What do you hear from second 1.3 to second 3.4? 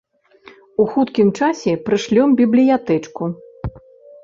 часе прышлём бібліятэчку.